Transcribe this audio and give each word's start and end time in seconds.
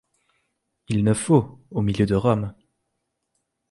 Il 0.87 1.03
ne 1.03 1.13
faut, 1.13 1.63
au 1.69 1.83
milieu 1.83 2.07
de 2.07 2.15
Rome 2.15 2.55